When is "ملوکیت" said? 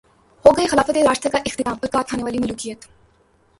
2.39-2.85